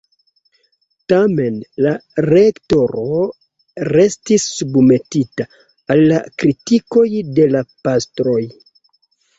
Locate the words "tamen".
1.11-1.59